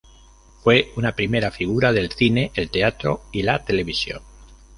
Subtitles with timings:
[0.63, 4.19] Fue una primera figura del cine, el teatro y la televisión.